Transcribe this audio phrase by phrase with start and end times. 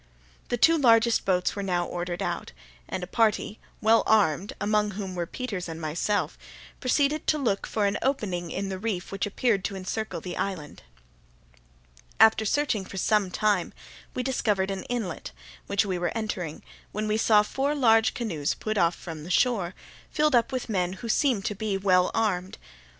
[0.49, 2.53] The two largest boats were now ordered out,
[2.89, 6.39] and a party, well armed (among whom were Peters and myself),
[6.79, 10.81] proceeded to look for an opening in the reef which appeared to encircle the island.
[12.19, 13.75] After searching about for some time,
[14.15, 15.33] we discovered an inlet,
[15.67, 19.75] which we were entering, when we saw four large canoes put off from the shore,
[20.09, 22.57] filled with men who seemed to be well armed.